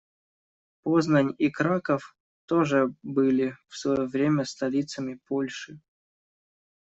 Познань 0.81 1.35
и 1.37 1.51
Краков 1.51 2.15
тоже 2.47 2.89
были 3.03 3.55
в 3.67 3.77
своё 3.77 4.07
время 4.07 4.45
столицами 4.45 5.19
Польши. 5.27 5.79